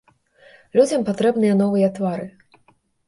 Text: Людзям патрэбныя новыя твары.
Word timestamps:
Людзям 0.77 1.05
патрэбныя 1.09 1.59
новыя 1.63 1.91
твары. 1.99 2.25